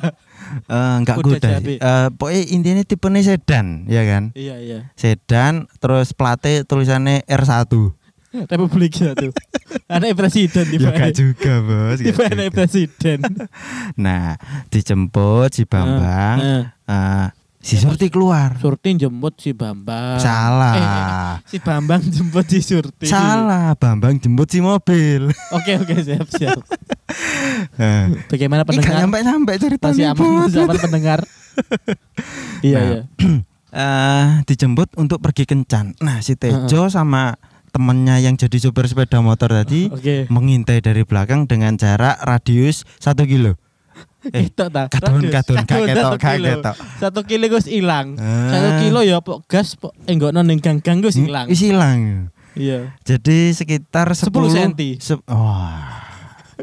Eh, 0.67 0.93
enggak 0.99 1.15
Kuda 1.17 1.27
kuda. 1.37 1.49
cabe. 1.57 1.73
Eh, 1.75 2.07
pokoknya 2.13 2.41
intinya 2.49 2.83
tipenya 2.83 3.21
sedan, 3.23 3.65
ya 3.85 4.01
kan? 4.03 4.23
Iya 4.33 4.55
iya. 4.59 4.79
Sedan 4.93 5.67
terus 5.77 6.11
plate 6.11 6.63
tulisannya 6.63 7.23
R1. 7.25 7.71
Republik 8.51 8.95
satu. 8.95 9.35
Anak 9.87 10.15
presiden 10.15 10.63
di 10.67 10.79
Ya 10.79 10.91
gak 10.91 11.11
juga, 11.11 11.59
Bos. 11.59 11.99
Di 11.99 12.11
anak 12.15 12.51
presiden. 12.51 13.19
Nah, 13.99 14.39
dijemput 14.67 15.51
si 15.51 15.67
Bambang, 15.67 16.39
Eh, 16.39 16.63
eh, 16.87 17.27
si 17.59 17.75
Surti 17.75 18.07
keluar. 18.07 18.55
Surti 18.55 18.95
jemput 18.95 19.35
si 19.35 19.51
Bambang. 19.51 20.15
Salah. 20.15 20.75
Eh, 20.79 21.33
si 21.45 21.57
Bambang 21.59 21.99
jemput 22.01 22.47
si 22.47 22.63
Surti. 22.63 23.03
Salah, 23.05 23.75
Bambang 23.75 24.15
jemput 24.15 24.47
si 24.47 24.63
mobil. 24.63 25.27
Oke 25.51 25.75
oke 25.75 25.95
siap 25.99 26.27
siap. 26.31 26.63
Bagaimana 28.31 28.61
pendengar? 28.63 28.97
nyampe-nyampe 28.99 29.51
ceritanya. 29.57 30.11
Masih 30.11 30.23
aman, 30.23 30.29
masih 30.41 30.59
aman 30.63 30.77
pendengar. 30.79 31.19
Iya 32.61 32.77
Nah, 32.77 32.85
iya. 32.85 33.01
eh 33.73 34.27
dijemput 34.45 34.93
untuk 34.95 35.19
pergi 35.19 35.43
kencan. 35.43 35.97
Nah, 35.99 36.19
si 36.19 36.33
Tejo 36.33 36.87
sama 36.87 37.35
temennya 37.71 38.19
yang 38.19 38.35
jadi 38.35 38.57
supir 38.57 38.83
sepeda 38.85 39.19
motor 39.19 39.47
tadi 39.49 39.87
Oke. 39.87 40.27
mengintai 40.27 40.79
dari 40.79 41.01
belakang 41.01 41.43
dengan 41.43 41.75
jarak 41.75 42.19
radius 42.21 42.83
satu 42.97 43.23
kilo. 43.23 43.55
Eh, 44.21 44.53
Itu 44.53 44.69
ta. 44.69 44.85
kadon, 44.85 45.17
Radius. 45.17 45.33
kadon, 45.33 45.55
gak 45.57 45.65
Kadon 45.65 45.87
ketok, 45.89 45.97
satu 45.97 46.17
kilo. 46.21 46.45
ketok. 46.53 46.75
Satu 47.01 47.19
kilo 47.25 47.45
gus 47.49 47.65
hilang. 47.65 48.07
Ah. 48.15 48.53
Satu 48.53 48.69
kilo 48.79 48.99
ya 49.01 49.17
pok 49.17 49.41
gas 49.49 49.73
pok 49.73 49.97
enggak 50.05 50.29
ning 50.37 50.61
gang-gang 50.61 51.01
gus 51.01 51.17
hilang. 51.17 51.49
Wis 51.49 51.57
hilang. 51.59 52.29
Iya. 52.53 52.93
Jadi 53.01 53.49
sekitar 53.49 54.13
10, 54.13 54.29
10 54.29 54.53
senti. 54.53 55.01
se- 55.01 55.17
Wah, 55.25 56.00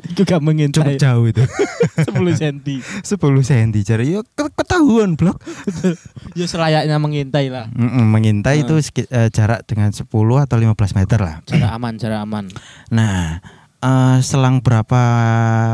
Itu 0.05 0.23
gak 0.23 0.39
cukup 0.39 0.43
mengintai. 0.45 0.95
jauh 0.97 1.25
itu. 1.25 1.43
10 2.09 2.15
senti. 2.33 2.77
10 2.79 3.11
senti 3.43 3.81
jadi 3.83 4.03
ke- 4.23 4.55
ketahuan 4.55 5.15
blok. 5.15 5.43
Ya 6.39 6.47
selayaknya 6.47 6.97
mengintai 6.97 7.49
lah. 7.49 7.67
Mm-mm, 7.69 8.07
mengintai 8.07 8.61
Ah. 8.61 8.63
itu 8.63 8.75
eh, 9.05 9.29
jarak 9.29 9.65
dengan 9.65 9.91
10 9.91 10.07
atau 10.39 10.57
15 10.57 10.71
meter 10.95 11.19
lah. 11.19 11.35
Jarak 11.45 11.73
aman, 11.73 11.95
jarak 11.97 12.21
aman. 12.21 12.45
Nah, 12.89 13.43
eh, 13.77 14.17
selang 14.21 14.61
berapa 14.61 15.03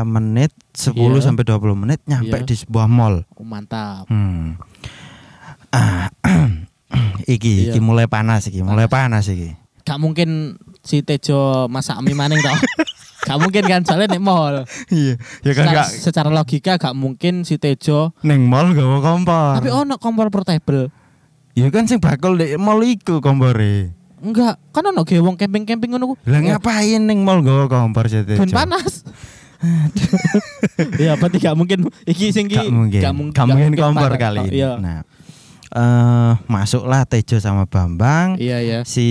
menit 0.03 0.49
10 0.71 0.95
Iya. 1.15 1.21
sampai 1.23 1.43
20 1.43 1.75
menit 1.75 2.01
nyampe 2.03 2.33
Iya. 2.35 2.45
di 2.45 2.55
sebuah 2.55 2.87
mall. 2.87 3.29
Oh, 3.31 3.43
mantap. 3.43 4.07
Hmm. 4.07 4.57
Ah, 5.69 6.09
iki, 7.27 7.67
Iya. 7.67 7.71
iki 7.71 7.79
mulai 7.79 8.07
panas 8.07 8.45
iki, 8.45 8.61
mulai 8.61 8.87
panas 8.87 9.27
iki. 9.27 9.53
Gak 9.83 9.99
mungkin 9.99 10.57
si 10.81 11.01
Tejo 11.01 11.67
masak 11.67 12.01
mie 12.01 12.13
maning 12.13 12.39
toh. 12.39 12.57
gak 13.25 13.37
mungkin 13.37 13.63
kan 13.63 13.81
soalnya 13.81 14.07
nek 14.07 14.21
mall. 14.21 14.69
Iya, 14.87 15.17
ya 15.41 15.51
kan 15.51 15.65
Secara, 15.65 15.73
gak 15.75 15.87
secara 15.91 16.29
logika 16.29 16.77
gak 16.77 16.93
mungkin 16.93 17.41
si 17.41 17.57
Tejo 17.57 18.13
neng 18.21 18.45
mall 18.45 18.71
gawa 18.71 19.01
kompor. 19.01 19.57
tapi 19.57 19.69
ono 19.69 19.97
kompor 19.97 20.29
portable. 20.29 20.93
Ya 21.51 21.67
kan 21.67 21.83
sing 21.83 21.97
bakal 21.97 22.35
di 22.35 22.53
mall 22.55 22.79
iku 22.79 23.17
kompore. 23.17 23.89
Enggak, 24.17 24.61
kan 24.69 24.83
ono 24.83 25.01
ge 25.01 25.17
wong 25.17 25.35
camping-camping 25.35 25.89
ngono 25.91 26.05
ku. 26.07 26.15
Lah 26.23 26.39
ngapain 26.39 26.99
neng 26.99 27.21
mall 27.21 27.41
gawa 27.41 27.65
kompor 27.65 28.05
sih 28.05 28.21
Ben 28.21 28.45
panas. 28.47 29.01
Iya, 30.95 31.15
berarti 31.19 31.37
gak 31.39 31.55
mungkin 31.55 31.87
iki 32.03 32.29
sing 32.29 32.45
ki 32.45 32.55
Gak 32.55 32.69
mungkin. 32.69 33.01
gak 33.01 33.13
mungkin, 33.13 33.33
Gak 33.33 33.47
mungkin 33.47 33.71
kompor 33.73 34.11
panas. 34.11 34.21
kali 34.21 34.39
ini. 34.45 34.55
Iya. 34.55 34.71
Nah, 34.77 34.99
eh 35.67 36.33
masuklah 36.45 37.01
Tejo 37.03 37.37
sama 37.37 37.65
Bambang. 37.65 38.37
Iya, 38.37 38.57
iya. 38.59 38.79
Si 38.83 39.07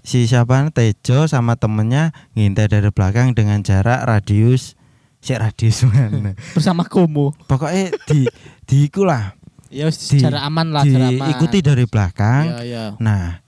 si 0.00 0.24
siapa 0.24 0.68
Tejo 0.68 1.24
sama 1.24 1.54
temennya 1.54 2.10
ngintai 2.32 2.66
dari 2.66 2.88
belakang 2.88 3.32
dengan 3.32 3.60
jarak 3.60 4.02
radius 4.02 4.74
si 5.18 5.32
radius 5.32 5.82
mana. 5.82 6.32
Bersama 6.54 6.82
Komo. 6.82 7.34
Pokoknya 7.44 7.90
di 8.06 8.24
di 8.64 8.86
iku 8.86 9.02
lah, 9.02 9.34
Ya 9.68 9.88
Di- 9.88 10.16
jarak 10.16 10.40
aman 10.40 10.72
lah, 10.72 10.80
jarak 10.82 11.12
aman. 11.12 11.26
diikuti 11.28 11.58
dari 11.60 11.84
belakang. 11.84 12.44
Iya, 12.46 12.58
iya. 12.62 12.84
Nah, 12.96 13.44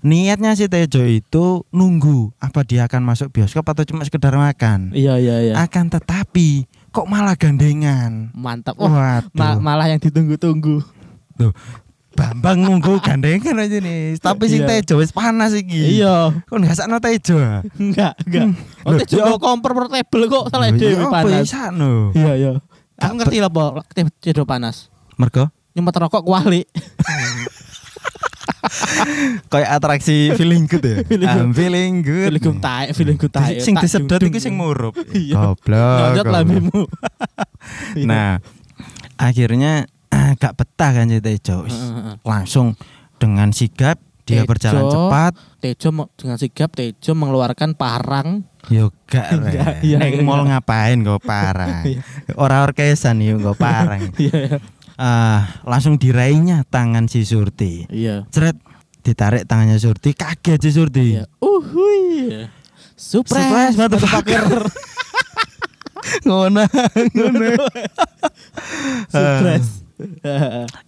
niatnya 0.00 0.52
si 0.52 0.66
Tejo 0.66 1.04
itu 1.04 1.62
nunggu 1.70 2.34
apa 2.36 2.64
dia 2.64 2.84
akan 2.84 3.04
masuk 3.04 3.30
bioskop 3.30 3.62
atau 3.64 3.84
cuma 3.84 4.02
sekedar 4.02 4.32
makan. 4.32 4.90
Iya, 4.90 5.14
iya, 5.16 5.36
iya. 5.40 5.54
Akan 5.56 5.86
tetapi 5.86 6.64
kok 6.90 7.06
malah 7.06 7.38
gandengan. 7.38 8.34
Mantap. 8.34 8.74
Oh, 8.76 8.90
Waduh. 8.90 9.30
ma- 9.30 9.62
malah 9.62 9.86
yang 9.86 10.00
ditunggu-tunggu. 10.00 10.82
Tuh, 11.36 11.52
Bambang 12.10 12.58
nunggu 12.58 12.98
gandengan 13.00 13.62
aja 13.62 13.78
nih. 13.78 14.18
Tapi 14.18 14.44
sing 14.50 14.66
Iya. 14.66 14.82
Tejo 14.82 14.98
wis 14.98 15.14
panas 15.14 15.54
iki. 15.54 16.02
Iya. 16.02 16.42
Kok 16.44 16.56
enggak 16.58 16.76
sakno 16.76 16.98
Tejo? 16.98 17.38
Enggak, 17.78 18.14
enggak. 18.26 18.46
Oh, 18.82 18.92
Loh, 18.92 18.98
Tejo 19.00 19.16
kok 19.36 19.40
kompor 19.40 19.72
portable 19.78 20.24
kok 20.26 20.44
salah 20.50 20.74
dhewe 20.74 20.98
ya 20.98 21.06
apa 21.06 21.22
panas. 21.22 21.46
ya? 21.46 21.70
Iya, 22.12 22.32
iya. 22.34 22.52
Gak 23.00 23.06
Aku 23.06 23.14
ngerti 23.16 23.36
lah, 23.40 23.50
Pak. 23.50 23.86
Tejo 24.20 24.42
panas. 24.44 24.90
Mergo 25.16 25.48
Nyemot 25.70 25.94
rokok 25.94 26.26
kuali. 26.26 26.66
kayak 29.52 29.70
atraksi 29.80 30.34
feeling 30.36 30.66
good 30.68 30.84
ya. 30.84 30.96
Feeling 31.08 31.26
good. 31.26 31.40
I'm 31.40 31.52
feeling 31.54 31.94
good. 32.02 32.28
Feeling 32.30 32.42
good 32.44 32.60
taek, 32.60 32.88
feeling 32.92 33.18
good 33.18 33.32
taek. 33.32 33.56
Sing 33.62 33.74
disedot 33.76 34.20
sing 34.38 34.54
murup. 34.56 34.94
Iya. 35.16 35.34
Goblok. 35.54 35.98
Nyodot. 36.16 36.46
Iya. 37.96 38.06
Nah, 38.06 38.30
akhirnya 39.16 39.88
gak 40.36 40.54
betah 40.56 40.90
kan 40.92 41.06
Heeh, 41.08 41.68
heeh. 41.70 42.14
Langsung 42.22 42.74
dengan 43.16 43.50
sigap 43.50 44.00
dia 44.24 44.42
Tejo. 44.44 44.50
berjalan 44.50 44.82
cepat. 44.86 45.32
Tejo 45.58 45.88
mau- 45.90 46.10
dengan 46.14 46.36
sigap 46.38 46.70
Tejo 46.72 47.12
mengeluarkan 47.12 47.74
parang. 47.74 48.46
Yo 48.68 48.92
gak 49.04 49.32
iya, 49.86 49.96
Neng 49.96 50.22
mall 50.22 50.46
ngapain 50.46 51.00
go 51.00 51.18
parang. 51.18 51.82
Iya. 51.82 52.00
Ora 52.36 52.62
orkesan 52.62 53.20
yo 53.20 53.38
go 53.38 53.52
parang. 53.52 54.08
Ah, 55.00 55.56
langsung 55.64 55.96
diraihnya 55.96 56.68
tangan 56.68 57.08
si 57.08 57.24
Surti. 57.24 57.88
Iya. 57.88 58.28
Cret 58.28 58.52
ditarik 59.00 59.48
tangannya 59.48 59.80
Surti, 59.80 60.12
kaget 60.12 60.60
si 60.60 60.70
Surti. 60.76 61.16
Iya. 61.16 61.24
Uhuy. 61.40 62.44
Surprise, 63.00 63.48
Surprise, 63.48 63.74
motherfucker. 63.80 64.44
ngono 66.28 66.68
ngono 67.16 67.48
Surprise. 69.08 69.88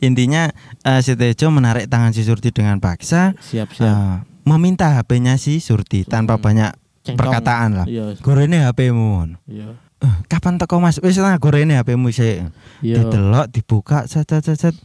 Intinya 0.01 0.51
eh, 0.81 1.01
si 1.01 1.13
Tejo 1.13 1.49
menarik 1.49 1.87
tangan 1.87 2.11
si 2.11 2.23
Surti 2.23 2.51
dengan 2.51 2.79
paksa 2.79 3.33
siap 3.39 3.71
siap. 3.71 3.85
eh, 3.85 4.15
meminta 4.45 4.93
HP-nya 4.93 5.37
si 5.37 5.59
Surti 5.59 6.03
tanpa 6.03 6.35
Hmm. 6.35 6.45
banyak 6.45 6.71
Cengcong. 7.03 7.19
perkataan 7.19 7.71
lah 7.75 7.87
Iya. 7.87 8.15
gorene 8.19 8.63
HP-mu 8.63 9.39
Iya. 9.45 9.75
Eh, 9.99 10.17
kapan 10.27 10.55
teko 10.57 10.79
Mas 10.79 10.99
wis 10.99 11.15
lah 11.17 11.35
gorene 11.37 11.75
HP-mu 11.77 12.09
sih 12.09 12.43
Iya. 12.81 13.03
didelok 13.03 13.47
dibuka 13.49 14.05
set 14.05 14.27
set 14.27 14.43
set, 14.43 14.59
set. 14.61 14.77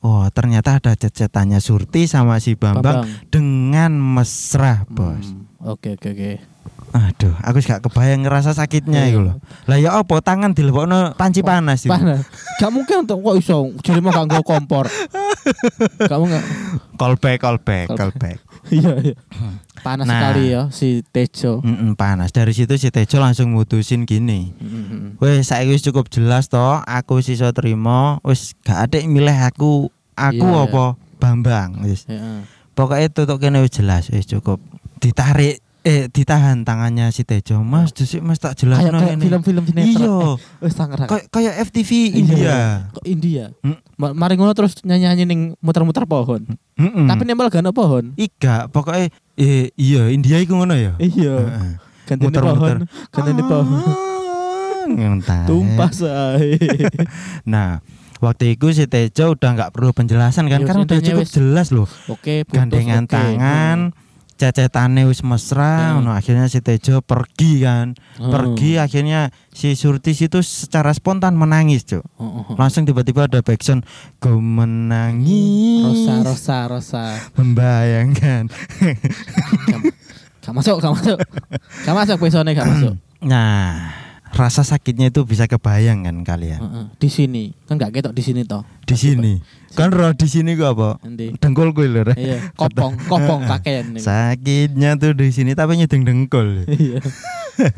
Oh 0.00 0.26
ternyata 0.28 0.76
ada 0.76 0.92
cecetannya 0.92 1.58
Surti 1.58 2.04
sama 2.04 2.36
si 2.36 2.52
Bambang, 2.52 3.06
dengan 3.30 3.94
mesra 3.94 4.82
bos. 4.84 5.22
Hmm, 5.22 5.46
Oke 5.62 5.94
oke 5.94 6.10
oke. 6.10 6.32
Aduh, 6.92 7.32
aku 7.40 7.58
gak 7.58 7.80
kebayang 7.80 8.20
ngerasa 8.22 8.52
sakitnya 8.52 9.04
Iya. 9.04 9.10
itu 9.10 9.20
loh. 9.22 9.36
Lah 9.64 9.76
ya 9.76 9.96
apa 9.96 10.20
tangan 10.20 10.52
dilebokno 10.52 11.16
panci 11.16 11.40
panas 11.40 11.82
itu. 11.82 11.88
Panas. 11.88 12.28
Gak 12.60 12.68
mungkin 12.68 13.08
untuk 13.08 13.18
kok 13.18 13.36
iso 13.36 13.72
mau 13.98 14.12
gak 14.12 14.26
nggo 14.28 14.40
kompor. 14.42 14.92
Kamu 16.02 16.24
gak 16.28 16.44
Callback, 16.94 17.38
callback, 17.40 17.86
Callback. 17.88 17.96
callback. 17.98 18.38
Iya 18.68 18.92
iya. 19.02 19.16
Panas 19.80 20.06
Nah. 20.06 20.14
sekali 20.14 20.42
ya 20.48 20.62
si 20.68 21.02
Tejo. 21.02 21.58
Mm-mm, 21.60 21.96
panas. 21.96 22.30
Dari 22.30 22.52
situ 22.52 22.76
si 22.76 22.92
Tejo 22.92 23.18
langsung 23.18 23.50
mutusin 23.50 24.04
gini. 24.04 24.52
Mm-mm. 24.54 25.16
Wes 25.18 25.48
saiki 25.48 25.72
wis 25.72 25.82
cukup 25.82 26.06
jelas 26.06 26.46
toh, 26.46 26.78
aku 26.78 27.18
sisa 27.18 27.50
terima, 27.50 28.20
wis 28.22 28.52
gak 28.62 28.86
ada 28.86 28.96
yang 29.00 29.10
milih 29.10 29.34
aku, 29.34 29.88
aku 30.12 30.44
Iya, 30.44 30.68
apa 30.68 30.84
Bambang 31.16 31.82
wis. 31.82 32.04
Ya. 32.04 32.44
Pokoknya 32.74 33.08
tutup 33.08 33.38
kene 33.38 33.58
wis 33.58 33.72
jelas, 33.72 34.12
wis 34.12 34.26
cukup. 34.26 34.60
Ditarik 34.98 35.58
eh 35.82 36.06
ditahan 36.06 36.62
tangannya 36.62 37.10
si 37.10 37.22
Tejo. 37.22 37.58
Mas, 37.60 37.90
dhisik 37.90 38.18
Mas 38.18 38.38
tak 38.38 38.54
jelas 38.54 38.78
Kayak 38.78 38.94
kayak 38.94 39.18
film-film 39.18 39.62
sinetron. 39.66 39.90
Iya. 39.90 40.16
Eh. 40.62 40.72
Kayak 41.04 41.26
kayak 41.28 41.54
FTV. 41.66 41.90
India. 42.14 42.58
Kok 42.90 43.04
India? 43.04 43.44
Hmm. 43.60 43.78
Ma- 43.94 44.14
Mari 44.14 44.34
ngono 44.34 44.50
terus 44.52 44.78
nyanyi-nyanyi 44.80 45.24
ning 45.24 45.40
muter-muter 45.58 46.06
pohon. 46.06 46.46
Mm-mm. 46.78 47.06
Tapi 47.06 47.22
nempel 47.22 47.46
gak 47.46 47.66
pohon. 47.68 48.14
Iga, 48.14 48.66
pokoknya 48.66 49.10
eh, 49.34 49.74
iya 49.74 50.06
India 50.08 50.38
iku 50.38 50.54
ngono 50.54 50.72
ya. 50.72 50.94
Iya. 50.96 51.34
Ganti 52.06 52.22
Muter-muter. 52.24 52.86
pohon. 52.86 53.10
Ganti 53.10 53.42
pohon. 53.42 53.82
Ah, 53.82 54.84
ngentai. 54.86 55.46
Tumpah 55.46 55.90
sae. 55.90 56.58
Nah, 57.52 57.82
waktu 58.18 58.54
itu 58.54 58.70
si 58.70 58.86
Tejo 58.86 59.34
udah 59.34 59.50
nggak 59.52 59.70
perlu 59.70 59.90
penjelasan 59.90 60.46
kan, 60.46 60.62
Iya, 60.62 60.66
karena 60.68 60.82
udah 60.84 60.98
cukup 61.00 61.26
wis- 61.26 61.34
jelas 61.34 61.68
loh. 61.70 61.86
Oke, 62.06 62.42
putus, 62.42 62.54
Gandengan 62.54 63.04
oke. 63.04 63.10
tangan, 63.10 63.78
cecetane 64.42 65.06
wis 65.06 65.22
mesra, 65.22 65.94
Hmm. 66.02 66.10
akhirnya 66.10 66.50
si 66.50 66.58
Tejo 66.58 66.98
pergi 66.98 67.62
kan. 67.62 67.94
Hmm. 68.18 68.34
Pergi 68.34 68.82
akhirnya 68.82 69.30
si 69.54 69.78
Surtis 69.78 70.18
itu 70.18 70.42
secara 70.42 70.90
spontan 70.90 71.38
menangis, 71.38 71.86
Cuk. 71.86 72.02
Oh, 72.18 72.42
oh. 72.42 72.54
Langsung 72.58 72.82
tiba-tiba 72.82 73.30
ada 73.30 73.38
backsound 73.38 73.86
Kau 74.18 74.42
menangis 74.42 75.86
Rosa, 75.86 76.14
Rosa, 76.26 76.58
Rosa. 76.66 77.04
Membayangkan 77.38 78.50
Gak 80.42 80.54
masuk, 80.58 80.82
gak 80.82 80.90
masuk. 80.98 81.18
Gak 81.86 81.94
masuk 81.94 82.16
besoknya 82.18 82.50
gak 82.58 82.66
masuk. 82.66 82.94
Nah 83.22 83.94
Rasa 84.32 84.64
sakitnya 84.64 85.12
itu 85.12 85.22
bisa 85.22 85.44
kebayang 85.44 86.08
kan 86.08 86.16
kalian 86.24 86.56
Heeh. 86.56 86.84
Di 86.96 87.08
sini 87.08 87.52
kan 87.68 87.76
gak 87.76 87.92
ketok 87.92 88.16
di 88.16 88.22
sini 88.24 88.42
toh. 88.42 88.64
Di 88.82 88.96
sini 88.96 89.36
Kan 89.72 89.88
roh 89.88 90.12
di 90.12 90.24
sini 90.24 90.52
gua 90.52 90.72
apa 90.72 90.88
Nanti. 91.00 91.32
Dengkul 91.36 91.72
gue 91.72 91.88
lho. 91.88 92.04
Iya, 92.12 92.52
kopong, 92.52 92.96
kopong 93.08 93.44
kakean 93.44 93.96
nih. 93.96 94.04
Sakitnya 94.04 94.96
tuh 94.96 95.12
di 95.12 95.32
sini 95.32 95.52
tapi 95.52 95.76
nyedeng 95.76 96.04
dengkul 96.04 96.64
Iya. 96.68 97.00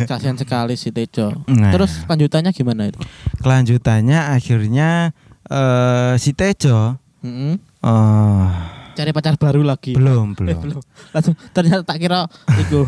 Kasihan 0.06 0.34
sekali 0.34 0.74
si 0.74 0.90
Tejo. 0.90 1.34
Nah. 1.46 1.70
Terus 1.70 2.06
lanjutannya 2.06 2.50
gimana 2.50 2.86
itu? 2.86 2.98
Kelanjutannya 3.42 4.30
akhirnya 4.30 5.10
eh 5.44 6.14
si 6.16 6.30
Tejo 6.32 6.98
Mm-mm. 7.22 7.58
eh 7.82 8.46
Cari 8.94 9.10
pacar 9.10 9.34
baru 9.34 9.66
lagi. 9.66 9.90
belum 9.90 10.38
Eh, 10.38 10.54
belum 10.54 10.58
belum. 10.70 10.82
Langsung 11.10 11.34
ternyata 11.50 11.82
tak 11.82 11.98
kira 11.98 12.30
iku 12.62 12.86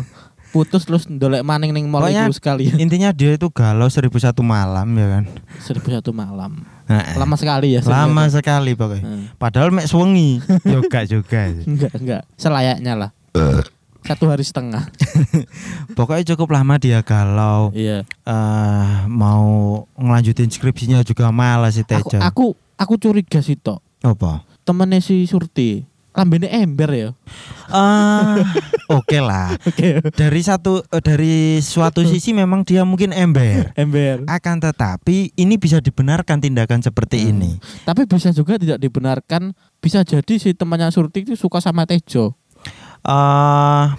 putus 0.49 0.83
terus 0.83 1.05
ndolek 1.05 1.41
maning 1.41 1.69
ning 1.69 1.85
mall 1.85 2.01
Pokoknya- 2.01 2.25
itu 2.25 2.35
sekalian. 2.35 2.77
Intinya 2.77 3.09
dia 3.09 3.33
itu 3.33 3.47
galau 3.47 3.87
seribu 3.87 4.15
satu 4.15 4.41
malam 4.41 4.87
ya 4.91 5.07
kan 5.11 5.23
Seribu 5.57 5.89
satu 5.89 6.11
malam. 6.11 6.63
Nah, 6.85 7.03
Lama 7.15 7.35
sekali 7.35 7.73
ya. 7.73 7.81
lama 7.81 8.23
sekali 8.27 8.71
pokoknya 8.71 9.03
Hmm. 9.03 9.23
Padahal 9.35 9.69
mek 9.69 9.85
suwengi 9.85 10.39
Yoga 10.67 11.03
juga 11.03 11.51
Enggak, 11.59 11.91
enggak. 11.93 12.21
Selayaknya 12.33 12.93
lah. 12.95 13.09
Satu 14.01 14.25
hari 14.25 14.39
setengah. 14.41 14.87
Pokoknya 15.97 16.23
cukup 16.29 16.53
lama 16.53 16.79
dia 16.79 17.01
galau 17.01 17.71
Iya. 17.71 18.07
eh 18.23 18.87
Mau 19.05 19.43
ngelanjutin 19.93 20.47
skripsinya 20.47 21.03
juga 21.03 21.27
malas 21.29 21.75
si 21.75 21.83
Aku, 21.83 21.91
Tejo 22.07 22.17
aku 22.17 22.45
aku 22.75 22.93
curiga 22.97 23.39
sih 23.39 23.55
tok. 23.55 23.83
Apa? 23.99 24.47
Temennya 24.63 24.99
si 24.99 25.23
Surti. 25.23 25.83
Lambene 26.17 26.49
ember 26.49 26.89
ya. 26.89 27.09
Ah, 27.67 28.41
Oke 28.89 29.21
lah 29.21 29.53
Oke. 29.69 30.01
Dari 30.09 30.41
satu 30.41 30.81
eh, 30.83 30.97
Dari 30.97 31.35
suatu 31.59 32.01
sisi 32.01 32.33
memang 32.33 32.65
dia 32.65 32.81
mungkin 32.81 33.13
ember 33.13 33.69
Ember. 33.73 34.25
Akan 34.25 34.57
tetapi 34.57 35.29
ini 35.31 35.55
bisa 35.55 35.77
dibenarkan 35.77 36.41
tindakan 36.41 36.81
seperti 36.81 37.21
Hmm. 37.21 37.29
ini. 37.31 37.51
Tapi 37.83 38.03
bisa 38.03 38.31
juga 38.31 38.57
tidak 38.57 38.79
dibenarkan. 38.79 39.53
Bisa 39.77 40.01
jadi 40.01 40.33
si 40.35 40.51
temannya 40.51 40.89
Surti 40.89 41.21
itu 41.21 41.37
suka 41.37 41.61
sama 41.61 41.85
Tejo. 41.85 42.33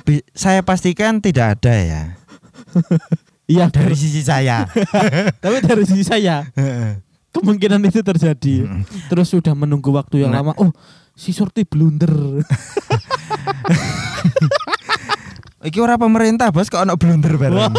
bi- 0.03 0.27
saya 0.33 0.61
pastikan 0.61 1.17
tidak 1.17 1.57
ada 1.57 1.73
ya 1.73 2.03
Iya 3.49 3.71
dari 3.71 3.95
sisi 3.95 4.21
saya. 4.21 4.69
Tapi 5.43 5.57
dari 5.63 5.81
sisi 5.83 6.05
saya 6.05 6.45
kemungkinan 7.31 7.81
itu 7.83 8.03
terjadi. 8.03 8.67
Mm. 8.67 8.83
Terus 9.09 9.31
sudah 9.31 9.55
menunggu 9.55 9.89
waktu 9.89 10.21
yang 10.21 10.37
Nah. 10.37 10.45
lama. 10.45 10.53
Oh, 10.59 10.69
si 11.19 11.35
Surti 11.35 11.67
blunder. 11.67 12.15
Iki 15.59 15.79
ora 15.79 15.99
pemerintah 15.99 16.55
bos 16.55 16.71
kok 16.71 16.81
ono 16.81 16.95
blunder 16.95 17.35
bareng. 17.35 17.75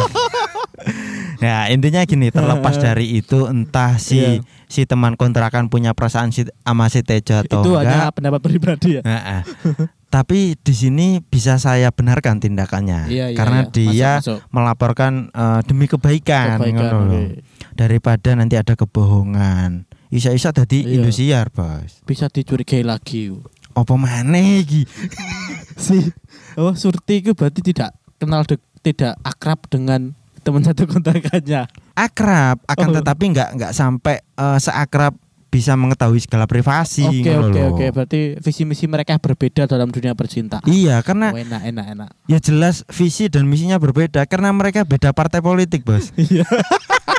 Ya 1.39 1.71
intinya 1.71 2.04
gini 2.04 2.28
terlepas 2.28 2.75
dari 2.75 3.15
itu 3.15 3.47
entah 3.47 3.95
si 3.95 4.19
Iya. 4.19 4.43
si 4.67 4.84
teman 4.84 5.15
kontrakan 5.15 5.71
punya 5.71 5.95
perasaan 5.95 6.30
si 6.30 6.43
sama 6.43 6.91
si 6.91 6.99
Tejo 6.99 7.39
atau 7.39 7.63
itu 7.63 7.71
hanya 7.73 8.12
enggak. 8.12 8.19
pendapat 8.19 8.39
pribadi 8.43 8.89
ya. 8.93 9.02
Tapi 10.10 10.58
di 10.58 10.73
sini 10.73 11.08
bisa 11.21 11.56
saya 11.56 11.93
benarkan 11.93 12.41
tindakannya 12.41 13.08
Iya, 13.08 13.25
iya, 13.30 13.38
karena 13.38 13.62
iya. 13.62 13.69
dia 13.69 14.12
Masuk, 14.17 14.36
masuk. 14.36 14.52
melaporkan 14.52 15.13
eh, 15.30 15.60
demi 15.63 15.86
kebaikan, 15.86 16.58
Kebaikan, 16.58 16.91
oke. 16.99 17.21
daripada 17.71 18.30
nanti 18.34 18.56
ada 18.58 18.73
kebohongan. 18.73 19.86
Isa-isa 20.10 20.50
tadi 20.50 20.82
Iya. 20.82 21.00
Indosiar 21.00 21.48
bos. 21.48 22.02
Bisa 22.04 22.26
dicurigai 22.28 22.82
lagi. 22.82 23.30
Apa 23.72 23.93
maneh 23.93 24.60
iki? 24.60 24.82
si 25.78 26.02
oh 26.56 26.74
Surti 26.74 27.22
itu 27.22 27.32
berarti 27.32 27.62
tidak 27.62 27.93
kenal 28.17 28.43
dek- 28.43 28.65
tidak 28.82 29.15
akrab 29.22 29.62
dengan 29.65 30.12
teman 30.39 30.62
satu 30.62 30.84
kontrakannya. 30.86 31.69
akrab 31.93 32.58
akan 32.65 32.88
Oh. 32.89 32.95
tetapi 32.98 33.24
nggak 33.30 33.50
nggak 33.54 33.72
sampai 33.72 34.17
eh, 34.19 34.58
seakrab 34.58 35.13
bisa 35.48 35.74
mengetahui 35.74 36.19
segala 36.19 36.45
privasi 36.45 37.02
Oke 37.04 37.34
oke 37.34 37.62
oke 37.67 37.86
berarti 37.91 38.19
visi 38.38 38.63
misi 38.63 38.86
mereka 38.86 39.17
berbeda 39.17 39.65
dalam 39.65 39.89
dunia 39.89 40.13
percintaan. 40.13 40.62
iya 40.63 41.02
karena 41.02 41.30
Oh, 41.30 41.38
enak 41.38 41.62
enak 41.65 41.86
enak. 41.89 42.10
ya 42.26 42.38
jelas 42.38 42.86
visi 42.88 43.28
dan 43.28 43.45
misinya 43.45 43.76
berbeda 43.76 44.24
karena 44.26 44.50
mereka 44.50 44.84
beda 44.84 45.10
partai 45.10 45.39
politik 45.39 45.84
bos 45.84 46.13
Iya. 46.15 46.45